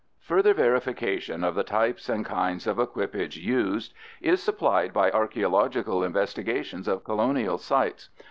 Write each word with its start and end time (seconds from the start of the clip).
_)]Further 0.25 0.55
verification 0.55 1.43
of 1.43 1.53
the 1.53 1.61
types 1.63 2.09
and 2.09 2.25
kinds 2.25 2.65
of 2.65 2.79
equipage 2.79 3.37
used 3.37 3.93
is 4.19 4.41
supplied 4.41 4.93
by 4.93 5.11
archeological 5.11 6.03
investigations 6.03 6.87
of 6.87 7.03
colonial 7.03 7.59
sites. 7.59 8.09